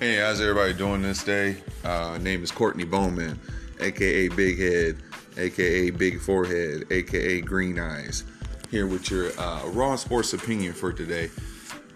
[0.00, 1.56] Hey, how's everybody doing this day?
[1.82, 3.36] Uh, name is Courtney Bowman,
[3.80, 5.02] aka Big Head,
[5.36, 8.22] aka Big Forehead, aka Green Eyes.
[8.70, 11.30] Here with your uh, raw sports opinion for today.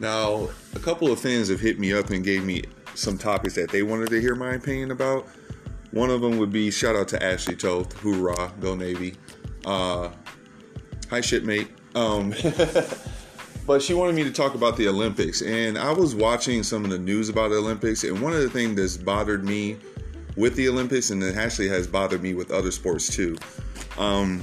[0.00, 2.64] Now, a couple of fans have hit me up and gave me
[2.96, 5.29] some topics that they wanted to hear my opinion about.
[5.93, 9.14] One of them would be shout out to Ashley Toth, hoorah, go Navy.
[9.64, 10.11] Uh,
[11.09, 11.68] hi, shipmate.
[11.95, 12.34] Um,
[13.66, 16.90] but she wanted me to talk about the Olympics, and I was watching some of
[16.90, 19.76] the news about the Olympics, and one of the things that's bothered me
[20.36, 23.36] with the Olympics, and it actually has bothered me with other sports too,
[23.98, 24.43] um,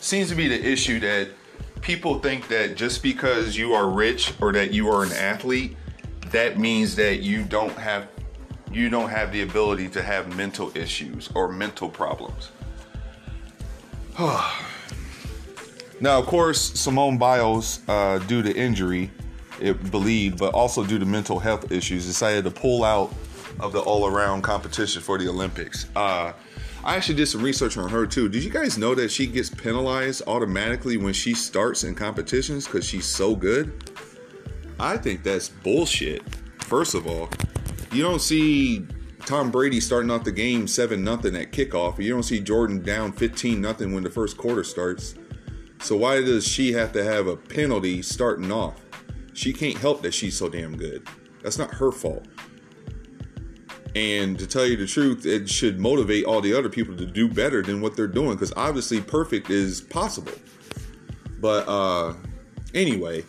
[0.00, 1.28] seems to be the issue that
[1.80, 5.76] people think that just because you are rich or that you are an athlete,
[6.30, 8.08] that means that you don't have
[8.70, 12.50] you don't have the ability to have mental issues or mental problems.
[16.00, 19.10] now, of course, Simone Biles, uh, due to injury,
[19.60, 23.12] it believed, but also due to mental health issues, decided to pull out
[23.60, 25.86] of the all-around competition for the Olympics.
[25.96, 26.32] Uh,
[26.84, 28.28] I actually did some research on her too.
[28.28, 32.86] Did you guys know that she gets penalized automatically when she starts in competitions because
[32.86, 33.92] she's so good?
[34.78, 36.22] I think that's bullshit.
[36.60, 37.28] First of all,
[37.90, 38.86] you don't see
[39.26, 41.98] Tom Brady starting off the game 7 nothing at kickoff.
[41.98, 45.16] You don't see Jordan down 15 nothing when the first quarter starts.
[45.80, 48.80] So why does she have to have a penalty starting off?
[49.32, 51.06] She can't help that she's so damn good.
[51.42, 52.26] That's not her fault.
[53.94, 57.28] And to tell you the truth, it should motivate all the other people to do
[57.28, 60.32] better than what they're doing because obviously perfect is possible.
[61.40, 62.14] But uh
[62.74, 63.24] anyway,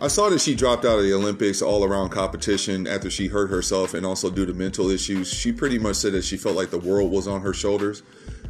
[0.00, 3.48] I saw that she dropped out of the Olympics all around competition after she hurt
[3.48, 5.32] herself and also due to mental issues.
[5.32, 8.02] She pretty much said that she felt like the world was on her shoulders.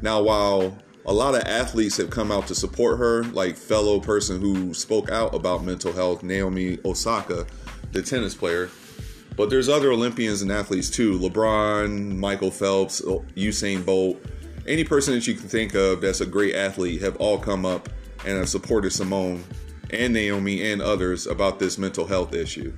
[0.02, 4.40] Now, while a lot of athletes have come out to support her, like fellow person
[4.40, 7.46] who spoke out about mental health, Naomi Osaka,
[7.92, 8.68] the tennis player,
[9.36, 14.18] but there's other Olympians and athletes too LeBron, Michael Phelps, Usain Bolt,
[14.66, 17.89] any person that you can think of that's a great athlete have all come up
[18.24, 19.45] and have supported Simone
[19.90, 22.72] and Naomi and others about this mental health issue.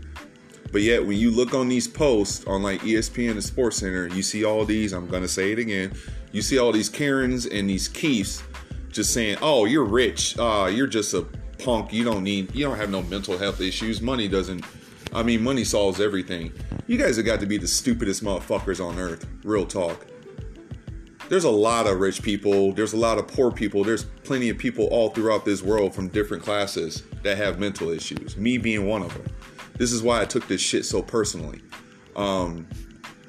[0.70, 4.22] But yet, when you look on these posts on like ESPN and Sports Center, you
[4.22, 4.92] see all these.
[4.92, 5.94] I'm gonna say it again.
[6.32, 8.42] You see all these Karens and these Keiths
[8.90, 10.38] just saying, "Oh, you're rich.
[10.38, 11.22] Uh, you're just a
[11.58, 11.92] punk.
[11.92, 12.54] You don't need.
[12.54, 14.00] You don't have no mental health issues.
[14.00, 14.64] Money doesn't.
[15.12, 16.52] I mean, money solves everything.
[16.86, 19.26] You guys have got to be the stupidest motherfuckers on earth.
[19.42, 20.06] Real talk."
[21.28, 24.58] there's a lot of rich people, there's a lot of poor people, there's plenty of
[24.58, 29.02] people all throughout this world from different classes that have mental issues, me being one
[29.02, 29.26] of them.
[29.76, 31.60] This is why I took this shit so personally.
[32.16, 32.66] Um,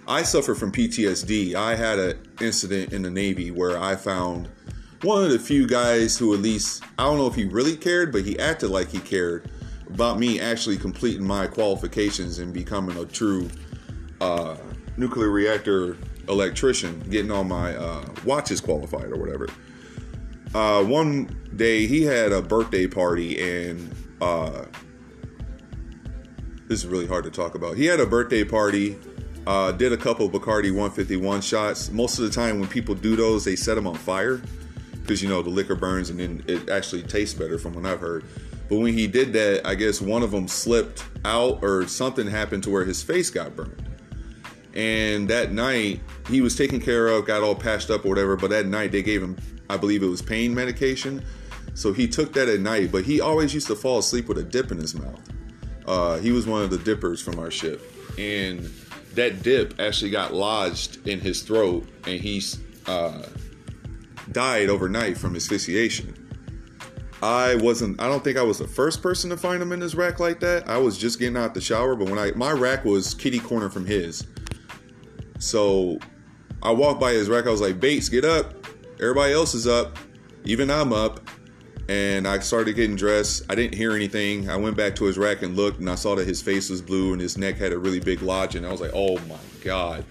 [0.10, 1.54] I suffer from PTSD.
[1.54, 4.50] I had an incident in the Navy where I found
[5.04, 8.12] one of the few guys who, at least, I don't know if he really cared,
[8.12, 9.52] but he acted like he cared
[9.88, 13.52] about me actually completing my qualifications and becoming a true
[14.20, 14.58] uh,
[14.98, 15.96] nuclear reactor
[16.28, 19.48] electrician, getting all my uh, watches qualified or whatever.
[20.56, 24.66] Uh, one day he had a birthday party and uh,
[26.68, 27.78] this is really hard to talk about.
[27.78, 28.98] He had a birthday party,
[29.50, 31.90] uh, did a couple Bacardi 151 shots.
[31.90, 34.44] Most of the time when people do those, they set them on fire
[35.02, 38.00] because you know the liquor burns and then it actually tastes better from what I've
[38.00, 38.26] heard.
[38.70, 42.62] But when he did that, I guess one of them slipped out or something happened
[42.66, 43.90] to where his face got burned.
[44.76, 48.36] And that night, he was taken care of, got all patched up or whatever.
[48.36, 49.36] But that night, they gave him,
[49.68, 51.26] I believe it was pain medication.
[51.74, 52.92] So he took that at night.
[52.92, 55.28] But he always used to fall asleep with a dip in his mouth.
[55.88, 57.82] Uh, he was one of the dippers from our ship.
[58.20, 58.70] And
[59.16, 61.88] that dip actually got lodged in his throat.
[62.06, 62.42] And he
[62.86, 63.24] uh,
[64.32, 66.16] died overnight from asphyxiation.
[67.22, 68.00] I wasn't.
[68.02, 70.40] I don't think I was the first person to find him in his rack like
[70.40, 70.70] that.
[70.70, 73.70] I was just getting out the shower, but when I my rack was kitty corner
[73.70, 74.26] from his,
[75.38, 76.00] so
[76.64, 77.46] I walked by his rack.
[77.46, 78.54] I was like, Bates, get up.
[79.02, 79.98] Everybody else is up.
[80.46, 81.20] Even I'm up.
[81.90, 83.44] And I started getting dressed.
[83.50, 84.48] I didn't hear anything.
[84.48, 86.84] I went back to his rack and looked, and I saw that his face was
[86.84, 88.54] blue and his neck had a really big lodge.
[88.54, 90.06] And I was like, oh my God.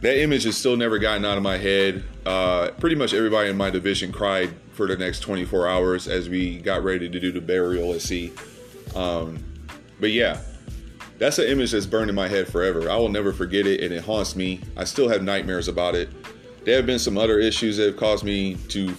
[0.00, 2.02] That image has still never gotten out of my head.
[2.26, 6.58] Uh, pretty much everybody in my division cried for the next 24 hours as we
[6.58, 8.32] got ready to do the burial at sea.
[8.96, 9.38] Um,
[10.00, 10.40] but yeah,
[11.18, 12.90] that's an image that's burned in my head forever.
[12.90, 14.60] I will never forget it, and it haunts me.
[14.76, 16.10] I still have nightmares about it.
[16.64, 18.92] There have been some other issues that have caused me to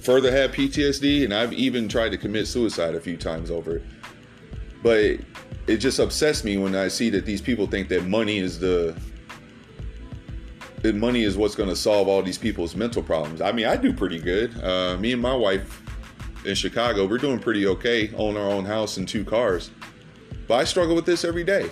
[0.00, 3.82] further have PTSD, and I've even tried to commit suicide a few times over it.
[4.82, 5.24] But it,
[5.66, 8.96] it just upsets me when I see that these people think that money is the
[10.82, 13.40] that money is what's going to solve all these people's mental problems.
[13.40, 14.56] I mean, I do pretty good.
[14.62, 15.82] Uh, me and my wife
[16.44, 18.14] in Chicago, we're doing pretty okay.
[18.14, 19.70] Own our own house and two cars.
[20.46, 21.70] But I struggle with this every day.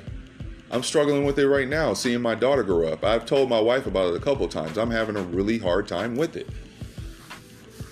[0.70, 3.04] I'm struggling with it right now, seeing my daughter grow up.
[3.04, 4.76] I've told my wife about it a couple times.
[4.76, 6.48] I'm having a really hard time with it.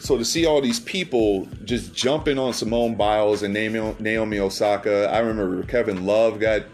[0.04, 5.20] So to see all these people just jumping on Simone Biles and Naomi Osaka, I
[5.20, 6.64] remember Kevin Love got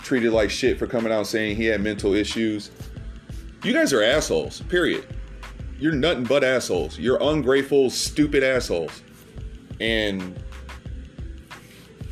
[0.00, 2.70] treated like shit for coming out saying he had mental issues.
[3.62, 5.06] You guys are assholes, period.
[5.78, 6.98] You're nothing but assholes.
[6.98, 9.02] You're ungrateful, stupid assholes.
[9.80, 10.38] And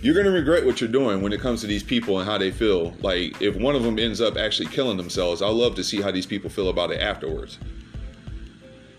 [0.00, 2.38] you're going to regret what you're doing when it comes to these people and how
[2.38, 2.94] they feel.
[3.02, 6.11] Like, if one of them ends up actually killing themselves, I'd love to see how
[6.11, 7.58] these people feel about it afterwards.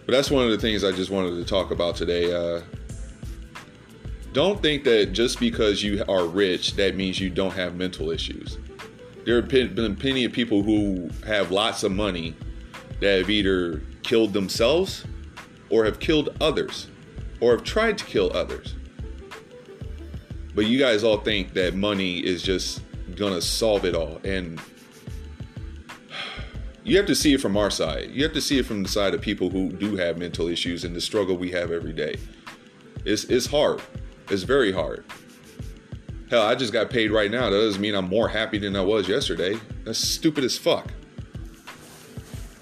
[0.05, 2.33] But that's one of the things I just wanted to talk about today.
[2.33, 2.61] Uh,
[4.33, 8.57] don't think that just because you are rich, that means you don't have mental issues.
[9.25, 12.35] There have been plenty of people who have lots of money
[13.00, 15.05] that have either killed themselves
[15.69, 16.88] or have killed others
[17.39, 18.75] or have tried to kill others.
[20.55, 22.81] But you guys all think that money is just
[23.15, 24.19] gonna solve it all.
[24.23, 24.59] And
[26.83, 28.09] you have to see it from our side.
[28.12, 30.83] You have to see it from the side of people who do have mental issues
[30.83, 32.18] and the struggle we have every day.
[33.06, 33.81] It's it's hard.
[34.30, 35.06] It's very hard.
[36.30, 37.50] Hell, I just got paid right now.
[37.50, 39.59] That doesn't mean I'm more happy than I was yesterday.
[39.83, 40.88] That's stupid as fuck.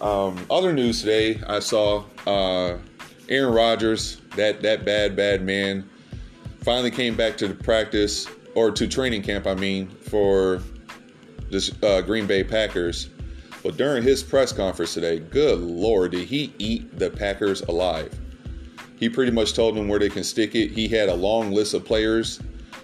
[0.02, 2.78] Um, other news today, I saw uh,
[3.30, 5.90] Aaron Rodgers, that that bad bad man,
[6.62, 10.62] finally came back to the practice or to training camp, I mean, for
[11.50, 13.10] this uh, Green Bay Packers.
[13.64, 18.18] But during his press conference today, good lord, did he eat the Packers alive?
[18.98, 20.72] He pretty much told them where they can stick it.
[20.72, 22.40] He had a long list of players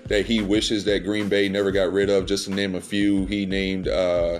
[0.05, 2.25] that he wishes that Green Bay never got rid of.
[2.25, 4.39] Just to name a few, he named uh,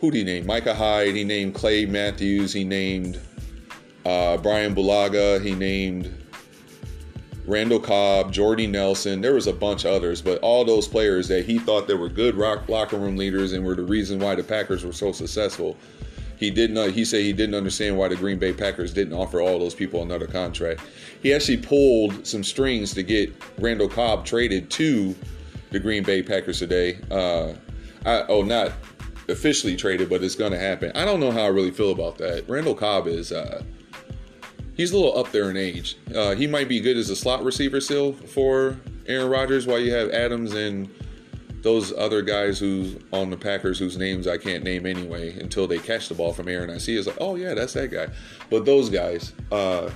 [0.00, 0.46] who did he name?
[0.46, 1.14] Micah Hyde.
[1.14, 2.52] He named Clay Matthews.
[2.52, 3.18] He named
[4.04, 5.42] uh, Bryan Bulaga.
[5.44, 6.12] He named
[7.48, 9.22] Randall Cobb, Jordy Nelson.
[9.22, 12.10] There was a bunch of others, but all those players that he thought that were
[12.10, 15.74] good rock, locker room leaders and were the reason why the Packers were so successful.
[16.36, 16.92] He didn't.
[16.92, 20.02] He said he didn't understand why the Green Bay Packers didn't offer all those people
[20.02, 20.82] another contract.
[21.22, 25.16] He actually pulled some strings to get Randall Cobb traded to
[25.70, 26.98] the Green Bay Packers today.
[27.10, 27.54] Uh,
[28.04, 28.72] I, oh, not
[29.30, 30.92] officially traded, but it's going to happen.
[30.94, 32.46] I don't know how I really feel about that.
[32.46, 33.32] Randall Cobb is.
[33.32, 33.62] Uh,
[34.78, 35.98] he's a little up there in age.
[36.14, 39.92] Uh, he might be good as a slot receiver still for Aaron Rodgers, while you
[39.92, 40.88] have Adams and
[41.62, 45.78] those other guys who on the Packers whose names I can't name anyway until they
[45.78, 46.70] catch the ball from Aaron.
[46.70, 48.06] I see it's like, oh yeah, that's that guy.
[48.48, 49.90] But those guys, uh,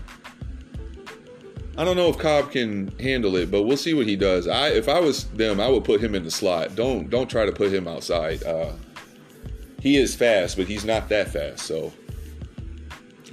[1.79, 4.49] I don't know if Cobb can handle it, but we'll see what he does.
[4.49, 6.75] I if I was them, I would put him in the slot.
[6.75, 8.43] Don't don't try to put him outside.
[8.43, 8.73] Uh,
[9.81, 11.61] he is fast, but he's not that fast.
[11.64, 11.93] So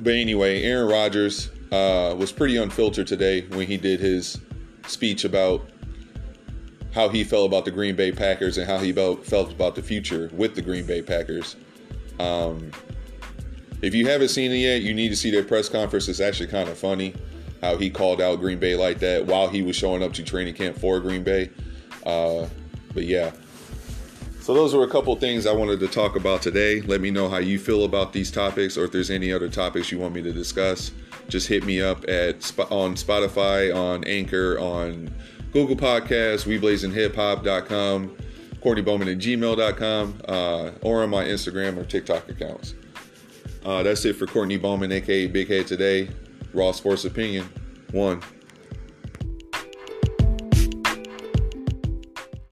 [0.02, 4.40] but anyway, Aaron Rodgers uh, was pretty unfiltered today when he did his
[4.88, 5.70] speech about
[6.94, 10.30] how he felt about the Green Bay Packers and how he felt, about the future
[10.34, 11.56] with the Green Bay Packers.
[12.20, 12.72] Um,
[13.82, 16.08] if you haven't seen it yet, you need to see their press conference.
[16.08, 17.14] It's actually kind of funny
[17.62, 20.56] how he called out Green Bay like that while he was showing up to training
[20.56, 21.50] camp for Green Bay.
[22.06, 22.48] Uh,
[22.94, 23.32] but yeah,
[24.50, 26.82] so those were a couple things I wanted to talk about today.
[26.82, 29.92] Let me know how you feel about these topics, or if there's any other topics
[29.92, 30.92] you want me to discuss.
[31.28, 32.38] Just hit me up at
[32.72, 35.14] on Spotify, on Anchor, on
[35.54, 38.18] Google Podcasts, WeBlazingHipHop.com,
[38.60, 42.74] Courtney Bowman at gmail.com, uh, or on my Instagram or TikTok accounts.
[43.64, 46.10] Uh, that's it for Courtney Bowman, aka Big Head today.
[46.54, 47.48] Raw Sports Opinion.
[47.92, 48.24] One.